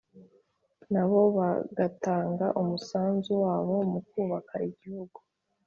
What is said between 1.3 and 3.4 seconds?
bagatang umusanzu